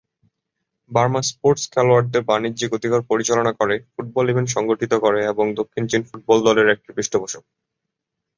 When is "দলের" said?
6.47-6.67